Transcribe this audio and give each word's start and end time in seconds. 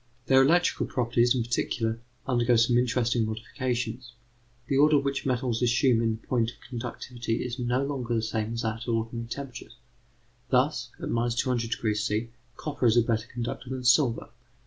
Their 0.25 0.41
electrical 0.41 0.87
properties, 0.87 1.35
in 1.35 1.43
particular, 1.43 1.99
undergo 2.25 2.55
some 2.55 2.75
interesting 2.75 3.23
modifications. 3.23 4.13
The 4.65 4.75
order 4.75 4.97
which 4.97 5.27
metals 5.27 5.61
assume 5.61 6.01
in 6.01 6.17
point 6.17 6.49
of 6.49 6.55
conductivity 6.59 7.45
is 7.45 7.59
no 7.59 7.85
longer 7.85 8.15
the 8.15 8.23
same 8.23 8.53
as 8.53 8.65
at 8.65 8.87
ordinary 8.87 9.27
temperatures. 9.27 9.75
Thus 10.49 10.89
at 10.99 11.09
200° 11.09 11.95
C. 11.97 12.29
copper 12.57 12.87
is 12.87 12.97
a 12.97 13.03
better 13.03 13.27
conductor 13.27 13.69
than 13.69 13.83
silver. 13.83 14.29